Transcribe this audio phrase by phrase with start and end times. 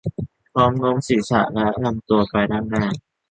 [0.53, 2.85] พร้อมโน้มศีรษะและลำตัวไปด้านหน้า